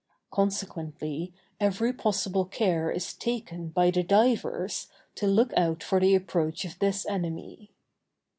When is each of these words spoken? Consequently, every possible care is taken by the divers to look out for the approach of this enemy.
Consequently, 0.31 1.31
every 1.59 1.93
possible 1.93 2.45
care 2.45 2.89
is 2.89 3.13
taken 3.13 3.67
by 3.67 3.91
the 3.91 4.01
divers 4.01 4.87
to 5.13 5.27
look 5.27 5.53
out 5.55 5.83
for 5.83 5.99
the 5.99 6.15
approach 6.15 6.65
of 6.65 6.79
this 6.79 7.05
enemy. 7.05 7.71